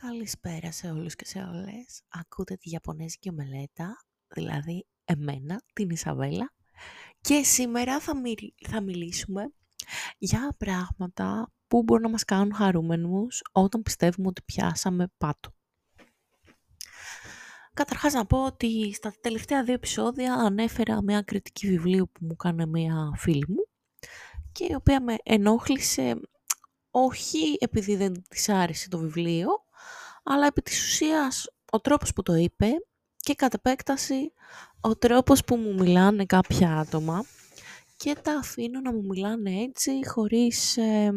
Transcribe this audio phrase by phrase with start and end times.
[0.00, 2.02] Καλησπέρα σε όλους και σε όλες.
[2.08, 3.96] Ακούτε τη Ιαπωνέζικη ομελέτα,
[4.34, 6.52] δηλαδή εμένα, την Ισαβέλα.
[7.20, 8.12] Και σήμερα θα,
[8.68, 9.52] θα μιλήσουμε
[10.18, 15.50] για πράγματα που μπορούν να μας κάνουν χαρούμενους όταν πιστεύουμε ότι πιάσαμε πάτο.
[17.74, 22.66] Καταρχάς να πω ότι στα τελευταία δύο επεισόδια ανέφερα μια κριτική βιβλίου που μου έκανε
[22.66, 23.68] μια φίλη μου
[24.52, 26.20] και η οποία με ενόχλησε
[26.90, 29.48] όχι επειδή δεν της άρεσε το βιβλίο,
[30.30, 32.66] αλλά επί της ουσίας ο τρόπος που το είπε
[33.16, 34.32] και κατ' επέκταση
[34.80, 37.24] ο τρόπος που μου μιλάνε κάποια άτομα
[37.96, 41.12] και τα αφήνω να μου μιλάνε έτσι χωρίς ε,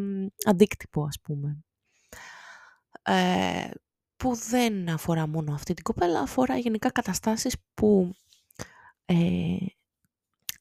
[0.46, 1.64] αντίκτυπο ας πούμε.
[3.02, 3.70] Ε,
[4.18, 8.12] που δεν αφορά μόνο αυτή την κοπέλα, αφορά γενικά καταστάσεις που
[9.06, 9.16] ε,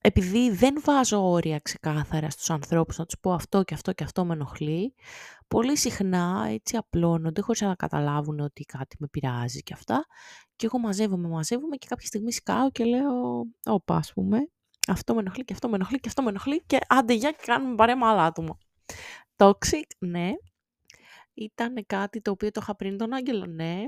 [0.02, 4.24] επειδή δεν βάζω όρια ξεκάθαρα στους ανθρώπους να τους πω αυτό και αυτό και αυτό
[4.24, 4.94] με ενοχλεί,
[5.48, 10.06] πολύ συχνά έτσι απλώνονται χωρίς να καταλάβουν ότι κάτι με πειράζει και αυτά.
[10.56, 14.38] Και εγώ μαζεύομαι, μαζεύομαι και κάποια στιγμή σκάω και λέω, όπα ας πούμε,
[14.88, 17.42] αυτό με ενοχλεί και αυτό με ενοχλεί και αυτό με ενοχλεί και άντε για και
[17.44, 18.58] κάνουμε παρέα με άλλα άτομα.
[19.36, 20.30] Toxic, ναι.
[21.34, 23.84] Ήταν κάτι το οποίο το είχα πριν τον Άγγελο, ναι.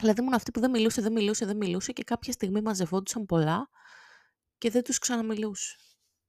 [0.00, 3.68] Δηλαδή ήμουν αυτή που δεν μιλούσε, δεν μιλούσε, δεν μιλούσε και κάποια στιγμή μαζευόντουσαν πολλά
[4.58, 5.76] και δεν τους ξαναμιλούσε.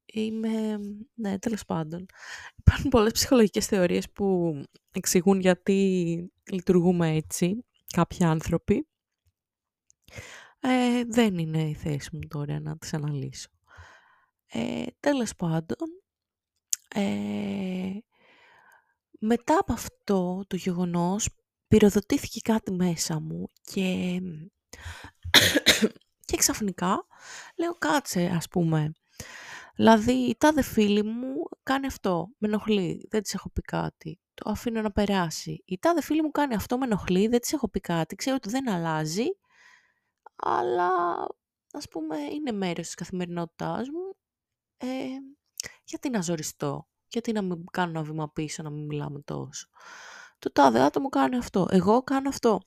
[0.05, 0.79] Είμαι...
[1.13, 2.05] Ναι, τέλος πάντων.
[2.59, 4.55] Υπάρχουν πολλές ψυχολογικές θεωρίες που
[4.91, 8.87] εξηγούν γιατί λειτουργούμε έτσι, κάποιοι άνθρωποι.
[10.59, 13.49] Ε, δεν είναι η θέση μου τώρα να τις αναλύσω.
[14.47, 15.87] Ε, τέλος πάντων,
[16.87, 17.97] ε,
[19.19, 21.29] μετά από αυτό το γεγονός
[21.67, 24.19] πυροδοτήθηκε κάτι μέσα μου και
[26.27, 27.05] και ξαφνικά
[27.55, 28.91] λέω κάτσε ας πούμε.
[29.75, 31.33] Δηλαδή η τάδε φίλη μου
[31.63, 34.19] κάνει αυτό, με ενοχλεί, δεν της έχω πει κάτι.
[34.33, 35.63] Το αφήνω να περάσει.
[35.65, 38.15] Η τάδε φίλη μου κάνει αυτό, με ενοχλεί, δεν της έχω πει κάτι.
[38.15, 39.25] Ξέρω ότι δεν αλλάζει,
[40.35, 40.89] αλλά
[41.71, 44.17] ας πούμε είναι μέρος της καθημερινότητάς μου.
[44.77, 44.87] Ε,
[45.83, 49.67] γιατί να ζοριστώ, γιατί να μην κάνω ένα βήμα πίσω, να μην μιλάμε τόσο.
[50.39, 52.59] Το τάδε άτομο κάνει αυτό, εγώ κάνω αυτό.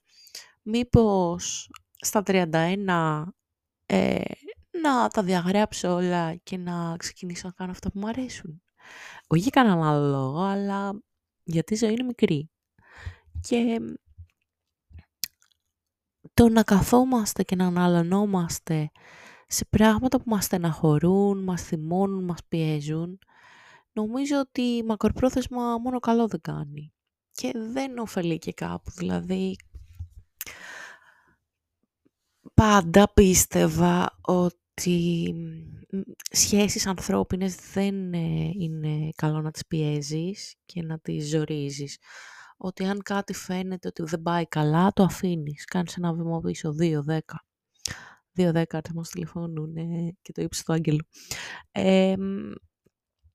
[0.62, 1.70] Μήπως
[2.00, 3.24] στα 31
[3.92, 4.20] ε,
[4.82, 8.62] να τα διαγράψω όλα και να ξεκινήσω να κάνω αυτά που μου αρέσουν.
[9.26, 11.00] Όχι για κανέναν άλλο λόγο, αλλά
[11.44, 12.50] γιατί η ζωή είναι μικρή.
[13.40, 13.80] Και
[16.34, 18.90] το να καθόμαστε και να αναλωνόμαστε
[19.46, 23.18] σε πράγματα που μας στεναχωρούν, μας θυμώνουν, μας πιέζουν,
[23.92, 26.92] νομίζω ότι μακροπρόθεσμα μόνο καλό δεν κάνει.
[27.32, 29.56] Και δεν ωφελεί και κάπου, δηλαδή
[32.60, 35.34] πάντα πίστευα ότι
[36.30, 41.98] σχέσεις ανθρώπινες δεν ε, είναι καλό να τις πιέζεις και να τις ζορίζεις.
[42.56, 45.64] Ότι αν κάτι φαίνεται ότι δεν πάει καλά, το αφήνεις.
[45.64, 47.44] Κάνεις ένα βήμα πίσω, δύο, δέκα.
[48.32, 49.74] Δύο δέκα μας τηλεφωνούν
[50.22, 51.04] και το ύψος του Άγγελου.
[51.72, 52.14] Ε,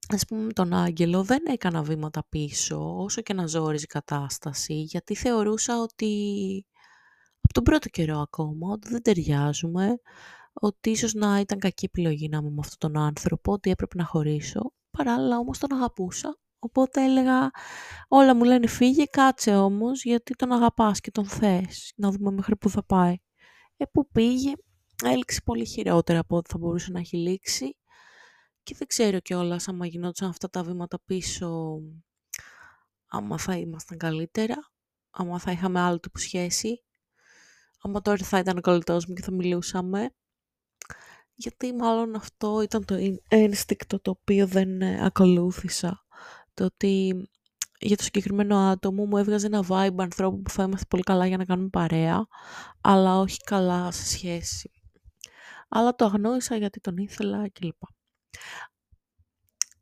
[0.07, 5.15] ας πούμε τον Άγγελο δεν έκανα βήματα πίσω, όσο και να ζόριζε η κατάσταση, γιατί
[5.15, 6.74] θεωρούσα ότι από
[7.55, 9.99] τον πρώτο καιρό ακόμα, ότι δεν ταιριάζουμε,
[10.53, 14.05] ότι ίσως να ήταν κακή επιλογή να είμαι με αυτόν τον άνθρωπο, ότι έπρεπε να
[14.05, 14.73] χωρίσω.
[14.97, 17.51] Παράλληλα όμως τον αγαπούσα, οπότε έλεγα
[18.07, 22.57] όλα μου λένε φύγε, κάτσε όμως, γιατί τον αγαπάς και τον θες, να δούμε μέχρι
[22.57, 23.15] πού θα πάει.
[23.77, 24.53] Ε, που πήγε,
[25.03, 27.77] έληξε πολύ χειρότερα από ό,τι θα μπορούσε να έχει λήξει
[28.63, 31.79] και δεν ξέρω κιόλας άμα γινόντουσαν αυτά τα βήματα πίσω,
[33.07, 34.55] άμα θα ήμασταν καλύτερα,
[35.09, 36.84] άμα θα είχαμε άλλο τύπου σχέση
[37.85, 40.09] άμα τώρα θα ήταν ο κολλητός μου και θα μιλούσαμε.
[41.33, 42.95] Γιατί μάλλον αυτό ήταν το
[43.27, 46.05] ένστικτο το οποίο δεν ε, ακολούθησα.
[46.53, 47.27] Το ότι
[47.79, 51.37] για το συγκεκριμένο άτομο μου έβγαζε ένα vibe ανθρώπου που θα είμαστε πολύ καλά για
[51.37, 52.27] να κάνουμε παρέα,
[52.81, 54.71] αλλά όχι καλά σε σχέση.
[55.69, 57.81] Αλλά το αγνώρισα γιατί τον ήθελα κλπ.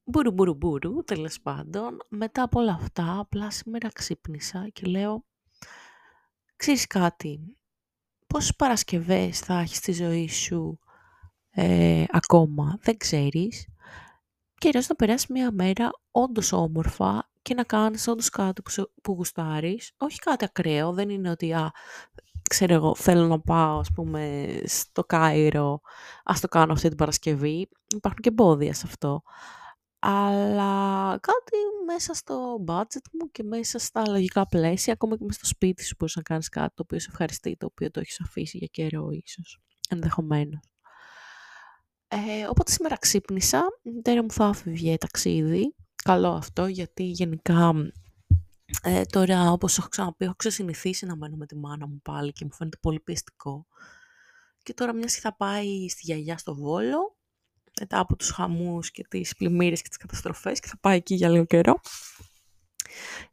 [0.04, 5.26] Μπούρου μπούρου μπούρου, τέλος πάντων, μετά από όλα αυτά, απλά σήμερα ξύπνησα και λέω,
[6.56, 7.58] ξέρεις κάτι,
[8.34, 10.80] πόσες Παρασκευές θα έχεις στη ζωή σου
[11.50, 13.68] ε, ακόμα, δεν ξέρεις.
[14.58, 19.92] Και να περάσεις μια μέρα όντως όμορφα και να κάνεις όντως κάτι που, που γουστάρεις.
[19.98, 21.72] Όχι κάτι ακραίο, δεν είναι ότι, α,
[22.50, 25.82] ξέρω εγώ, θέλω να πάω, ας πούμε, στο Κάιρο,
[26.24, 27.70] ας το κάνω αυτή την Παρασκευή.
[27.96, 29.24] Υπάρχουν και εμπόδια σε αυτό
[30.06, 35.48] αλλά κάτι μέσα στο budget μου και μέσα στα λογικά πλαίσια, ακόμα και μέσα στο
[35.48, 38.58] σπίτι σου μπορείς να κάνεις κάτι το οποίο σε ευχαριστεί, το οποίο το έχεις αφήσει
[38.58, 39.60] για καιρό ίσως,
[39.90, 40.60] ενδεχομένως.
[42.08, 47.74] Ε, οπότε σήμερα ξύπνησα, η μητέρα μου θα φύγει ταξίδι, καλό αυτό γιατί γενικά
[48.84, 52.46] Ε, τώρα, όπως έχω ξαναπεί, έχω ξεσυνηθίσει να μένω με τη μάνα μου πάλι και
[52.46, 53.66] μου φαίνεται πολύ πιεστικό.
[54.64, 57.13] Και τώρα μια θα πάει στη γιαγιά στο Βόλο,
[57.80, 61.30] μετά από τους χαμούς και τις πλημμύρες και τις καταστροφές και θα πάει εκεί για
[61.30, 61.80] λίγο καιρό.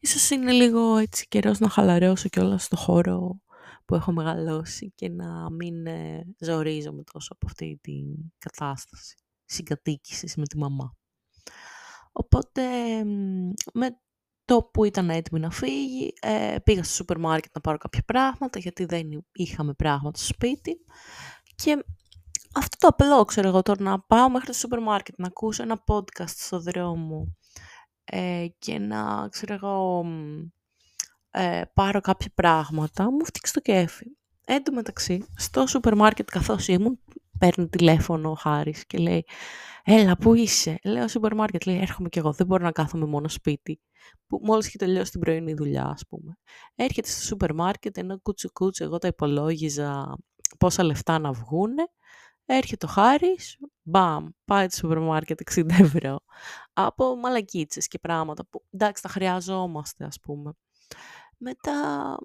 [0.00, 3.40] Ίσως είναι λίγο έτσι καιρός να χαλαρώσω όλα στο χώρο
[3.84, 8.04] που έχω μεγαλώσει και να μην ε, ζορίζομαι τόσο από αυτή την
[8.38, 10.96] κατάσταση συγκατοίκησης με τη μαμά.
[12.12, 12.62] Οπότε
[13.72, 14.00] με
[14.44, 18.58] το που ήταν έτοιμη να φύγει, ε, πήγα στο σούπερ μάρκετ να πάρω κάποια πράγματα,
[18.58, 20.76] γιατί δεν είχαμε πράγματα στο σπίτι.
[21.54, 21.84] Και
[22.54, 25.84] αυτό το απλό, ξέρω εγώ, τώρα να πάω μέχρι το σούπερ μάρκετ, να ακούσω ένα
[25.86, 27.36] podcast στο δρόμο
[28.04, 30.04] ε, και να, ξέρω εγώ,
[31.30, 34.06] ε, πάρω κάποια πράγματα, μου φτύξει το κέφι.
[34.44, 37.00] Εν τω μεταξύ, στο σούπερ μάρκετ καθώς ήμουν,
[37.38, 39.24] παίρνει τηλέφωνο ο Χάρης και λέει
[39.84, 43.28] «Έλα, πού είσαι» Λέω σούπερ μάρκετ, λέει «Έρχομαι κι εγώ, δεν μπορώ να κάθομαι μόνο
[43.28, 43.80] σπίτι»
[44.26, 46.38] που μόλις είχε τελειώσει την πρωινή δουλειά, ας πούμε.
[46.74, 50.16] Έρχεται στο σούπερ μάρκετ, ενώ κούτσου κούτσου εγώ τα υπολόγιζα
[50.58, 51.82] πόσα λεφτά να βγούνε.
[52.52, 56.20] Έρχεται ο Χάρης, μπαμ, πάει στο σούπερ μάρκετ 60 ευρώ.
[56.72, 60.52] Από μαλακίτσες και πράγματα που, εντάξει, τα χρειαζόμαστε, ας πούμε.
[61.36, 62.16] Μετά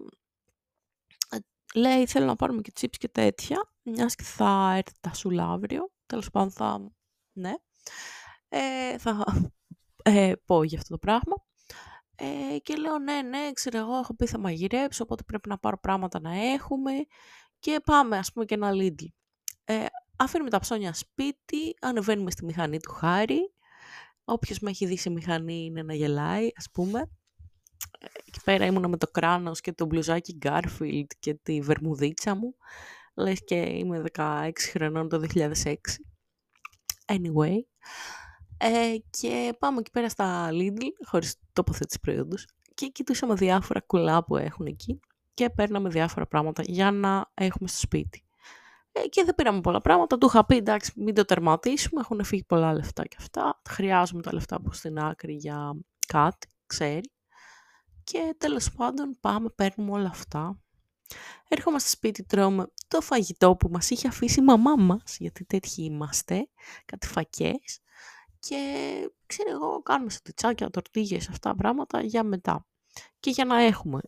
[1.29, 1.37] ε,
[1.75, 5.91] λέει θέλω να πάρουμε και τσίπς και τέτοια, μιας και θα έρθει τα σούλα αύριο,
[6.05, 6.91] τέλος πάντων θα,
[7.33, 7.53] ναι,
[8.47, 9.25] ε, θα
[10.03, 11.35] ε, πω για αυτό το πράγμα.
[12.15, 15.79] Ε, και λέω ναι, ναι, ξέρω εγώ, έχω πει θα μαγειρέψω, οπότε πρέπει να πάρω
[15.79, 16.91] πράγματα να έχουμε
[17.59, 19.05] και πάμε ας πούμε και ένα Lidl.
[19.63, 23.53] Ε, αφήνουμε τα ψώνια σπίτι, ανεβαίνουμε στη μηχανή του Χάρη,
[24.25, 27.09] όποιος με έχει δει σε μηχανή είναι να γελάει ας πούμε.
[28.25, 32.55] Εκεί πέρα ήμουνα με το κράνος και το μπλουζάκι Garfield και τη βερμουδίτσα μου.
[33.15, 35.75] Λες και είμαι 16 χρονών το 2006.
[37.05, 37.57] Anyway.
[38.57, 42.47] Ε, και πάμε εκεί πέρα στα Lidl, χωρίς τοποθέτηση προϊόντος.
[42.73, 44.99] Και κοιτούσαμε διάφορα κουλά που έχουν εκεί
[45.33, 48.24] και παίρναμε διάφορα πράγματα για να έχουμε στο σπίτι.
[48.97, 50.17] Ε, και δεν πήραμε πολλά πράγματα.
[50.17, 52.01] Του είχα πει εντάξει, μην το τερματίσουμε.
[52.01, 53.61] Έχουν φύγει πολλά λεφτά και αυτά.
[53.69, 55.73] Χρειάζομαι τα λεφτά που στην άκρη για
[56.07, 57.11] κάτι, ξέρει.
[58.03, 60.59] Και τέλος πάντων πάμε, παίρνουμε όλα αυτά.
[61.47, 65.83] Έρχομαστε στο σπίτι, τρώμε το φαγητό που μας είχε αφήσει η μαμά μας, γιατί τέτοιοι
[65.83, 66.47] είμαστε,
[66.85, 67.79] κάτι φακές.
[68.39, 68.57] Και
[69.25, 72.65] ξέρω εγώ, κάνουμε σαντιτσάκια, τορτίγες, αυτά τα πράγματα για μετά.
[73.19, 73.99] Και για να έχουμε.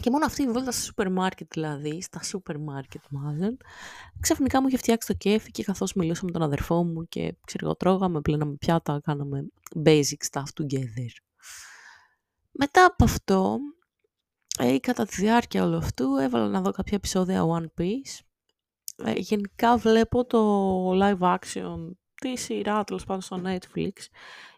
[0.00, 3.56] Και μόνο αυτή η βόλτα στα σούπερ μάρκετ δηλαδή, στα σούπερ μάρκετ μάλλον,
[4.20, 7.66] ξαφνικά μου είχε φτιάξει το κέφι και καθώς μιλούσα με τον αδερφό μου και ξέρω
[7.66, 9.46] εγώ τρώγαμε, πλέναμε πιάτα, κάναμε
[9.84, 11.10] basic stuff together.
[12.50, 13.58] Μετά από αυτό,
[14.58, 18.18] ε, κατά τη διάρκεια όλου αυτού, έβαλα να δω κάποια επεισόδια One Piece.
[19.04, 23.92] Ε, γενικά βλέπω το live action τη σειρά, τέλος πάντων στο Netflix,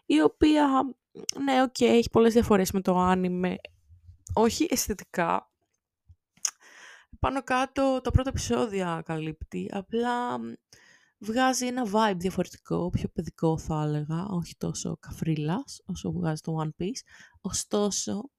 [0.05, 0.95] η οποία,
[1.43, 3.55] ναι, ok, okay, έχει πολλές διαφορές με το anime,
[4.33, 5.51] όχι αισθητικά,
[7.19, 10.39] πάνω κάτω τα πρώτα επεισόδια καλύπτει, απλά
[11.17, 16.83] βγάζει ένα vibe διαφορετικό, πιο παιδικό θα έλεγα, όχι τόσο καφρίλας όσο βγάζει το One
[16.83, 17.01] Piece.
[17.41, 18.29] Ωστόσο,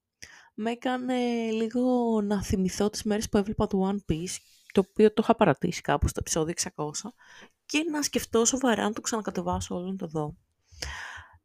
[0.54, 4.36] με έκανε λίγο να θυμηθώ τις μέρες που έβλεπα το One Piece,
[4.72, 6.90] το οποίο το είχα παρατήσει κάπου στο επεισόδιο 600,
[7.66, 10.36] και να σκεφτώ σοβαρά να το ξανακατεβάσω όλο να το δω.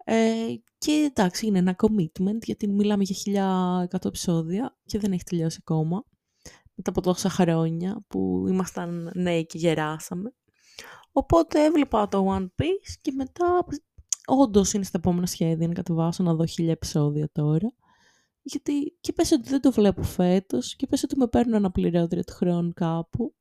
[0.04, 5.57] Ε, και εντάξει, είναι ένα commitment, γιατί μιλάμε για 1100 επεισόδια και δεν έχει τελειώσει
[5.62, 6.06] ακόμα.
[6.75, 10.33] Μετά από τόσα χρόνια που ήμασταν νέοι και γεράσαμε.
[11.12, 13.66] Οπότε έβλεπα το One Piece και μετά
[14.26, 17.74] όντως είναι στα επόμενα σχέδια να κατεβάσω να δω χίλια επεισόδια τώρα.
[18.42, 22.24] Γιατί και πες ότι δεν το βλέπω φέτος και πες ότι με παίρνω ένα πληρόδριο
[22.24, 23.35] του χρόνου κάπου.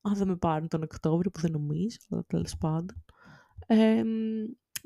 [0.00, 3.04] Αν δεν με πάρουν τον Οκτώβριο που δεν νομίζω, αλλά τέλος πάντων.
[3.66, 4.02] Ε,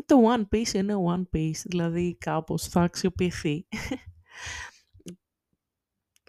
[0.06, 3.66] το One Piece είναι One Piece, δηλαδή κάπως θα αξιοποιηθεί.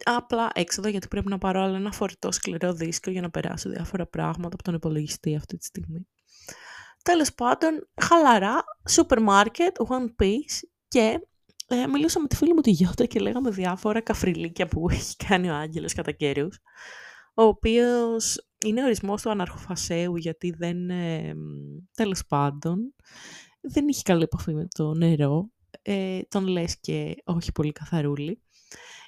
[0.03, 4.07] Απλά έξοδο γιατί πρέπει να πάρω άλλο ένα φορητό σκληρό δίσκο για να περάσω διάφορα
[4.07, 6.07] πράγματα από τον υπολογιστή αυτή τη στιγμή.
[7.03, 11.19] Τέλος πάντων, χαλαρά, σούπερ μάρκετ, One Piece και
[11.67, 15.49] ε, μιλούσα με τη φίλη μου τη Γιώτα και λέγαμε διάφορα καφριλίκια που έχει κάνει
[15.49, 16.59] ο Άγγελος κατά καιρούς,
[17.33, 21.33] ο οποίος είναι ορισμός του αναρχοφασαίου γιατί δεν, ε,
[21.95, 22.93] τέλος πάντων,
[23.61, 25.49] δεν είχε καλή επαφή με το νερό,
[25.81, 28.41] ε, τον λες και όχι πολύ καθαρούλη.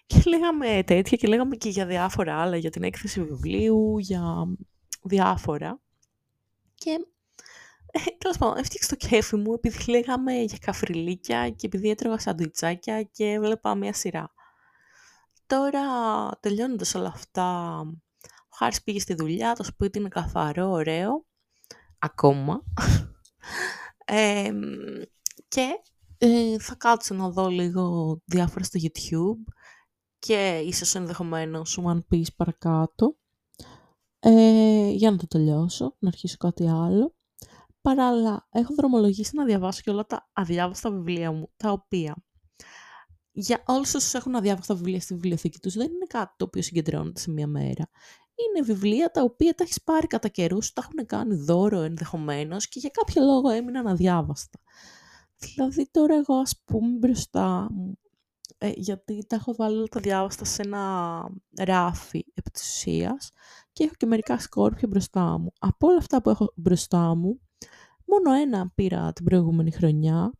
[0.05, 4.21] Και λέγαμε τέτοια και λέγαμε και για διάφορα άλλα, για την έκθεση βιβλίου, για
[5.03, 5.81] διάφορα.
[6.75, 6.99] Και
[7.91, 13.03] ε, τέλος πάντων, έφτιαξε το κέφι μου επειδή λέγαμε για καφριλίκια και επειδή έτρωγα σαντουιτσάκια
[13.03, 14.33] και έβλεπα μια σειρά.
[15.45, 15.81] Τώρα,
[16.39, 17.79] τελειώνοντας όλα αυτά,
[18.49, 21.25] ο Χάρης πήγε στη δουλειά, το σπίτι είναι καθαρό, ωραίο,
[21.99, 22.63] ακόμα.
[25.47, 25.69] Και
[26.17, 29.53] ε, θα κάτσω να δω λίγο διάφορα στο YouTube
[30.19, 33.17] και ίσως ενδεχομένως One Piece παρακάτω
[34.19, 37.15] ε, για να το τελειώσω, να αρχίσω κάτι άλλο.
[37.81, 42.23] Παράλληλα, έχω δρομολογήσει να διαβάσω και όλα τα αδιάβαστα βιβλία μου, τα οποία
[43.33, 47.19] για όλους όσους έχουν αδιάβαστα βιβλία στη βιβλιοθήκη τους δεν είναι κάτι το οποίο συγκεντρώνεται
[47.19, 47.89] σε μία μέρα.
[48.49, 52.79] Είναι βιβλία τα οποία τα έχεις πάρει κατά καιρούς, τα έχουν κάνει δώρο ενδεχομένως και
[52.79, 54.59] για κάποιο λόγο έμειναν αδιάβαστα.
[55.37, 57.97] Δηλαδή τώρα εγώ ας πούμε μπροστά μου,
[58.57, 61.25] ε, γιατί τα έχω βάλει όλα τα διάβαστα σε ένα
[61.59, 63.31] ράφι επί της ουσίας,
[63.73, 65.53] και έχω και μερικά σκόρπια μπροστά μου.
[65.59, 67.39] Από όλα αυτά που έχω μπροστά μου,
[68.05, 70.33] μόνο ένα πήρα την προηγούμενη χρονιά,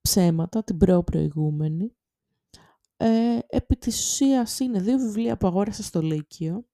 [0.00, 1.96] ψέματα, την προ-προηγούμενη.
[3.00, 6.66] Ε, επί της ουσίας είναι δύο βιβλία που αγόρασα στο Λύκειο,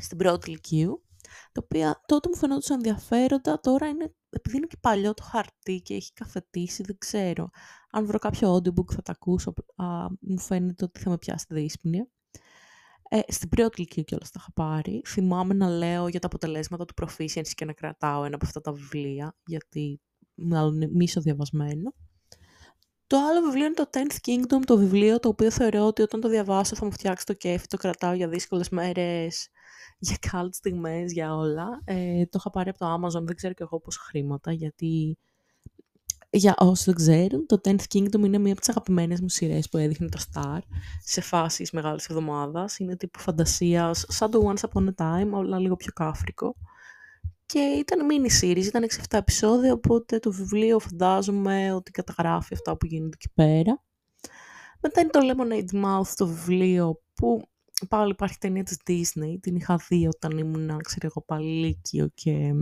[0.00, 1.04] στην πρώτη Λυκείου,
[1.52, 5.94] τα οποία τότε μου φαινόντουσαν ενδιαφέροντα, τώρα είναι, επειδή είναι και παλιό το χαρτί και
[5.94, 7.50] έχει καθετήσει, δεν ξέρω.
[7.90, 9.84] Αν βρω κάποιο audiobook θα τα ακούσω, α,
[10.20, 12.08] μου φαίνεται ότι θα με πιάσει δύσπνοια.
[13.10, 15.02] Ε, στην πρώτη ηλικία κιόλας τα είχα πάρει.
[15.06, 18.72] Θυμάμαι να λέω για τα αποτελέσματα του proficiency και να κρατάω ένα από αυτά τα
[18.72, 20.00] βιβλία, γιατί
[20.34, 21.94] μάλλον είναι μίσο διαβασμένο.
[23.08, 26.28] Το άλλο βιβλίο είναι το Tenth Kingdom, το βιβλίο το οποίο θεωρώ ότι όταν το
[26.28, 29.48] διαβάσω θα μου φτιάξει το κέφι, το κρατάω για δύσκολες μέρες,
[29.98, 31.80] για καλές στιγμές, για όλα.
[31.84, 35.18] Ε, το είχα πάρει από το Amazon, δεν ξέρω και εγώ πόσα χρήματα, γιατί
[36.30, 39.76] για όσοι δεν ξέρουν, το Tenth Kingdom είναι μία από τις αγαπημένες μου σειρές που
[39.76, 40.58] έδειχνε το Star
[41.04, 42.78] σε φάσεις μεγάλης εβδομάδας.
[42.78, 46.56] Είναι τύπου φαντασίας, σαν το Once Upon a Time, αλλά λίγο πιο κάφρικο.
[47.52, 52.86] Και ήταν mini series, ήταν 6-7 επεισόδια, οπότε το βιβλίο φαντάζομαι ότι καταγράφει αυτά που
[52.86, 53.82] γίνονται εκεί πέρα.
[54.80, 57.42] Μετά είναι το Lemonade Mouth, το βιβλίο που
[57.88, 62.52] πάλι υπάρχει ταινία της Disney, την είχα δει όταν ήμουν, ξέρω εγώ, πάλι λύκειο και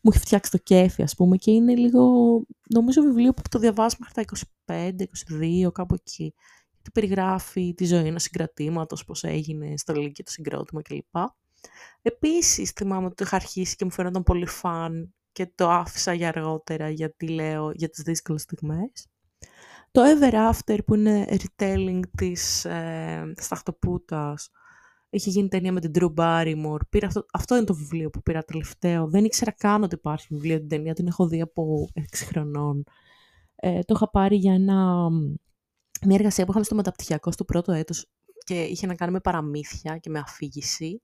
[0.00, 2.02] μου έχει φτιάξει το κέφι, ας πούμε, και είναι λίγο,
[2.68, 4.24] νομίζω, βιβλίο που το διαβάζει μέχρι τα
[4.66, 5.06] 25,
[5.66, 6.34] 22, κάπου εκεί.
[6.82, 11.16] Τι περιγράφει τη ζωή ενός συγκρατήματος, πώς έγινε στο λύκειο το συγκρότημα κλπ.
[12.02, 16.28] Επίσης, θυμάμαι ότι το είχα αρχίσει και μου φαίνονταν πολύ φαν και το άφησα για
[16.28, 19.06] αργότερα γιατί λέω για τις δύσκολες στιγμές.
[19.90, 24.50] Το Ever After που είναι retelling της ε, Σταχτοπούτας.
[25.10, 26.88] Είχε γίνει ταινία με την Drew Barrymore.
[26.88, 29.08] Πήρα αυτό, αυτό είναι το βιβλίο που πήρα τελευταίο.
[29.08, 30.94] Δεν ήξερα καν ότι υπάρχει βιβλίο την ταινία.
[30.94, 32.84] Την έχω δει από 6 χρονών.
[33.56, 35.08] Ε, το είχα πάρει για ένα,
[36.06, 38.06] μια εργασία που είχαμε στο μεταπτυχιακό στο πρώτο έτος
[38.44, 41.02] και είχε να κάνει με παραμύθια και με αφήγηση.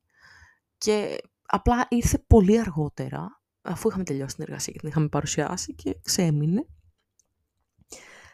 [0.79, 5.99] Και απλά ήρθε πολύ αργότερα, αφού είχαμε τελειώσει την εργασία και την είχαμε παρουσιάσει και
[6.03, 6.67] ξέμεινε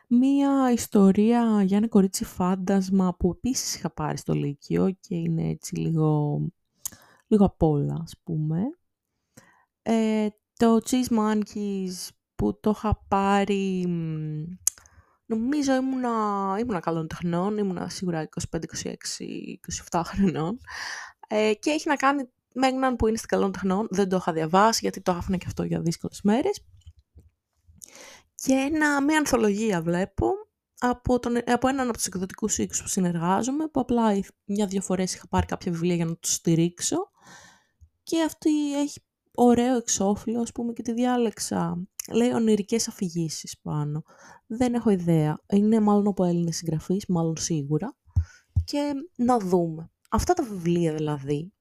[0.09, 5.77] μία ιστορία για ένα κορίτσι φάντασμα που επίσης είχα πάρει στο Λύκειο και είναι έτσι
[5.77, 6.41] λίγο,
[7.27, 8.61] λίγο απ' όλα, ας πούμε.
[9.83, 13.87] Ε, το Cheese Monkeys που το είχα πάρει,
[15.27, 18.93] νομίζω ήμουνα, ήμουνα καλών τεχνών, ήμουνα σίγουρα 25, 26,
[19.91, 20.59] 27 χρονών
[21.29, 24.33] ε, και έχει να κάνει με έναν που είναι στην καλών τεχνών, δεν το είχα
[24.33, 26.65] διαβάσει γιατί το άφηνα και αυτό για δύσκολες μέρες
[28.35, 30.31] και ένα, μια ανθολογία βλέπω
[30.79, 35.29] από, τον, από έναν από τους εκδοτικούς οίκους που συνεργάζομαι, που απλά μια-δυο φορές είχα
[35.29, 37.11] πάρει κάποια βιβλία για να τους στηρίξω
[38.03, 39.01] και αυτή έχει
[39.35, 41.87] ωραίο εξώφυλλο, ας πούμε, και τη διάλεξα.
[42.13, 44.03] Λέει ονειρικές αφηγήσεις πάνω.
[44.47, 45.41] Δεν έχω ιδέα.
[45.47, 47.97] Είναι μάλλον από Έλληνες συγγραφείς, μάλλον σίγουρα.
[48.65, 49.91] Και να δούμε.
[50.15, 51.53] Αυτά τα βιβλία δηλαδή,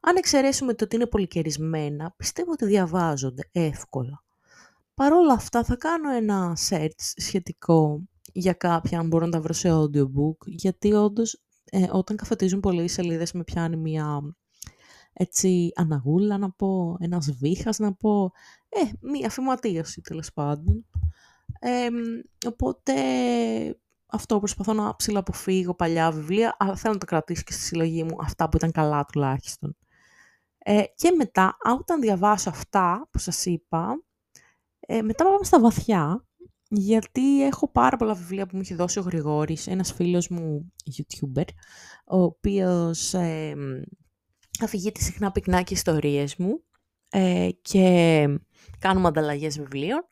[0.00, 4.24] αν εξαιρέσουμε το ότι είναι πολυκαιρισμένα, πιστεύω ότι διαβάζονται εύκολα.
[4.94, 8.02] Παρ' όλα αυτά θα κάνω ένα search σχετικό
[8.32, 12.88] για κάποια, αν μπορώ να τα βρω σε audiobook, γιατί όντως ε, όταν καθετίζουν πολλοί
[12.88, 14.36] σελίδες με πιάνει μια
[15.12, 18.32] έτσι αναγούλα να πω, ένας βήχας να πω,
[18.68, 20.86] ε, μια φηματίωση τέλος πάντων.
[21.60, 21.88] Ε,
[22.48, 22.92] οπότε
[24.10, 28.16] αυτό προσπαθώ να ψηλαποφύγω παλιά βιβλία, αλλά θέλω να το κρατήσω και στη συλλογή μου
[28.20, 29.76] αυτά που ήταν καλά τουλάχιστον.
[30.58, 34.02] Ε, και μετά, όταν διαβάσω αυτά που σας είπα,
[34.80, 36.26] ε, μετά πάμε στα βαθιά,
[36.68, 41.44] γιατί έχω πάρα πολλά βιβλία που μου έχει δώσει ο Γρηγόρης, ένας φίλος μου YouTuber,
[42.06, 43.54] ο οποίος ε,
[44.62, 46.62] αφηγείται συχνά πυκνά και ιστορίες μου
[47.08, 48.26] ε, και
[48.78, 50.08] κάνουμε ανταλλαγές βιβλίων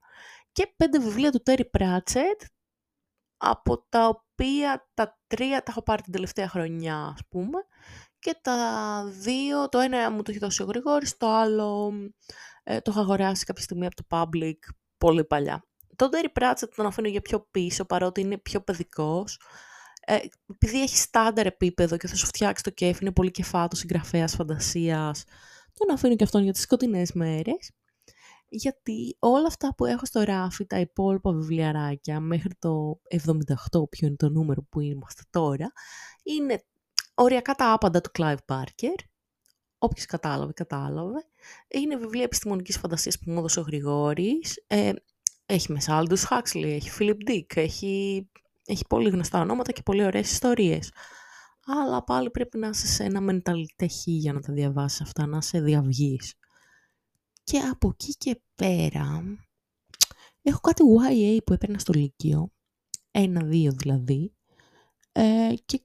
[0.52, 2.46] και πέντε βιβλία του Terry Pratchett,
[3.36, 7.58] από τα οποία τα τρία τα έχω πάρει την τελευταία χρονιά, ας πούμε,
[8.18, 11.92] και τα δύο, το ένα μου το έχει δώσει ο Γρηγόρης, το άλλο
[12.62, 14.58] ε, το έχω αγοράσει κάποια στιγμή από το Public
[14.98, 15.64] πολύ παλιά.
[15.96, 19.40] Το Terry Pratchett τον αφήνω για πιο πίσω, παρότι είναι πιο παιδικός.
[20.00, 20.16] Ε,
[20.50, 25.24] επειδή έχει στάνταρ επίπεδο και θα σου φτιάξει το κέφι, είναι πολύ κεφάτο συγγραφέας φαντασίας,
[25.72, 27.70] τον αφήνω και αυτόν για τις σκοτεινές μέρες.
[28.48, 33.00] Γιατί όλα αυτά που έχω στο ράφι, τα υπόλοιπα βιβλιαράκια, μέχρι το
[33.72, 35.72] 78, ποιο είναι το νούμερο που είμαστε τώρα,
[36.22, 36.64] είναι
[37.14, 38.98] οριακά τα άπαντα του Clive Barker.
[39.78, 41.24] Όποιος κατάλαβε, κατάλαβε.
[41.68, 44.64] Είναι βιβλία επιστημονικής φαντασίας που μου έδωσε ο Γρηγόρης.
[44.66, 44.92] Ε,
[45.46, 48.28] έχει μέσα Aldous Huxley, έχει Philip Dick, έχει,
[48.66, 50.92] έχει πολύ γνωστά ονόματα και πολύ ωραίες ιστορίες.
[51.66, 55.60] Αλλά πάλι πρέπει να είσαι σε ένα μενταλιτέχη για να τα διαβάσεις αυτά, να σε
[55.60, 56.34] διαυγείς.
[57.50, 59.38] Και από εκεί και πέρα,
[60.42, 62.52] έχω κάτι YA που έπαιρνα στο Λύκειο,
[63.10, 64.34] ένα-δύο δηλαδή,
[65.12, 65.82] ε, και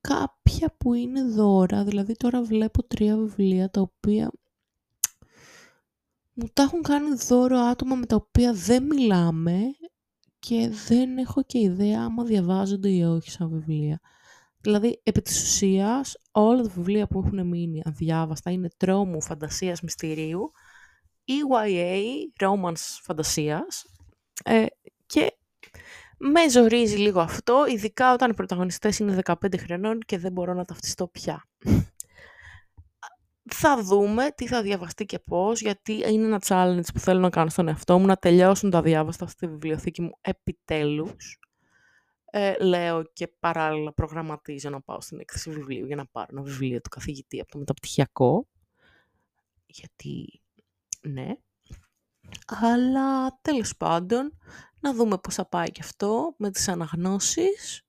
[0.00, 4.32] κάποια που είναι δώρα, δηλαδή τώρα βλέπω τρία βιβλία τα οποία
[6.32, 9.60] μου τα έχουν κάνει δώρο άτομα με τα οποία δεν μιλάμε
[10.38, 14.00] και δεν έχω και ιδέα άμα διαβάζονται ή όχι σαν βιβλία.
[14.60, 20.52] Δηλαδή, επί της ουσίας, όλα τα βιβλία που έχουν μείνει αδιάβαστα είναι τρόμου, φαντασίας, μυστηρίου
[21.28, 22.02] EYA,
[22.40, 23.84] romance φαντασίας
[24.44, 24.66] ε,
[25.06, 25.32] και
[26.24, 30.64] με ζορίζει λίγο αυτό, ειδικά όταν οι πρωταγωνιστές είναι 15 χρονών και δεν μπορώ να
[30.64, 31.44] ταυτιστώ πια.
[33.54, 37.50] Θα δούμε τι θα διαβαστεί και πώς, γιατί είναι ένα challenge που θέλω να κάνω
[37.50, 41.38] στον εαυτό μου, να τελειώσουν τα διάβαστα στη βιβλιοθήκη μου επιτέλους.
[42.24, 46.80] Ε, λέω και παράλληλα προγραμματίζω να πάω στην έκθεση βιβλίου για να πάρω ένα βιβλίο
[46.80, 48.46] του καθηγητή από το μεταπτυχιακό.
[49.66, 50.42] Γιατί
[51.02, 51.36] ναι.
[52.46, 54.38] Αλλά τέλος πάντων,
[54.80, 57.82] να δούμε πώς θα πάει και αυτό με τις αναγνώσεις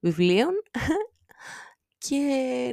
[0.00, 0.52] βιβλίων.
[1.98, 2.18] Και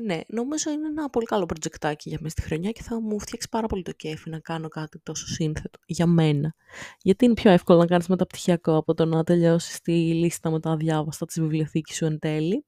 [0.04, 3.50] ναι, νομίζω είναι ένα πολύ καλό προτζεκτάκι για μέσα στη χρονιά και θα μου φτιάξει
[3.50, 6.56] πάρα πολύ το κέφι να κάνω κάτι τόσο σύνθετο για μένα.
[7.02, 10.72] Γιατί είναι πιο εύκολο να κάνεις μεταπτυχιακό από το να τελειώσεις τη λίστα με τα
[10.72, 12.66] αδιάβαστα της βιβλιοθήκης σου εν τέλει.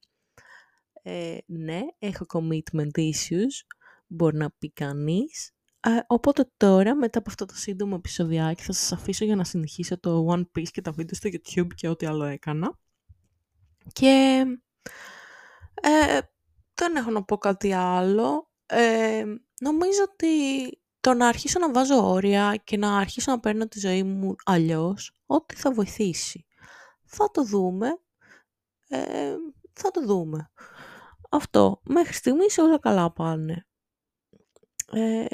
[1.01, 3.65] Ε, ναι, έχω commitment issues,
[4.07, 5.51] μπορεί να πει κανείς.
[5.83, 9.99] Ε, οπότε τώρα, μετά από αυτό το σύντομο επεισοδιάκι, θα σας αφήσω για να συνεχίσω
[9.99, 12.79] το One Piece και τα βίντεο στο YouTube και ό,τι άλλο έκανα.
[13.93, 14.45] Και
[15.81, 16.19] ε,
[16.73, 18.49] δεν έχω να πω κάτι άλλο.
[18.65, 19.23] Ε,
[19.59, 20.27] νομίζω ότι
[20.99, 25.15] το να αρχίσω να βάζω όρια και να αρχίσω να παίρνω τη ζωή μου αλλιώς,
[25.25, 26.45] ό,τι θα βοηθήσει.
[27.05, 27.87] Θα το δούμε.
[28.87, 29.35] Ε,
[29.73, 30.51] θα το δούμε.
[31.29, 31.81] Αυτό.
[31.83, 33.65] Μέχρι στιγμής όλα καλά πάνε.
[34.91, 35.25] Ε,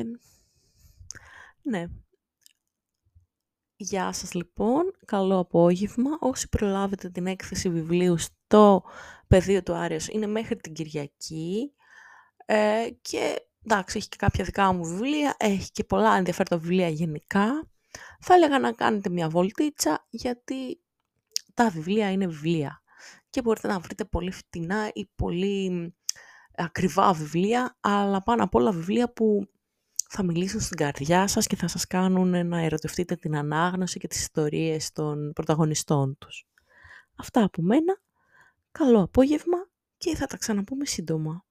[1.70, 1.86] ναι.
[3.76, 6.18] Γεια σας λοιπόν, καλό απόγευμα.
[6.20, 8.84] Όσοι προλάβετε την έκθεση βιβλίου στο
[9.28, 11.74] πεδίο του Άριος είναι μέχρι την Κυριακή
[12.46, 17.70] ε, και εντάξει έχει και κάποια δικά μου βιβλία, έχει και πολλά ενδιαφέροντα βιβλία γενικά.
[18.20, 20.82] Θα έλεγα να κάνετε μια βολτίτσα γιατί
[21.54, 22.82] τα βιβλία είναι βιβλία
[23.30, 25.96] και μπορείτε να βρείτε πολύ φτηνά ή πολύ
[26.56, 29.50] ακριβά βιβλία, αλλά πάνω απ' όλα βιβλία που
[30.10, 34.20] θα μιλήσουν στην καρδιά σας και θα σας κάνουν να ερωτευτείτε την ανάγνωση και τις
[34.20, 36.48] ιστορίες των πρωταγωνιστών τους.
[37.15, 38.02] Αυτά από μένα.
[38.72, 41.46] Καλό απόγευμα και θα τα ξαναπούμε σύντομα.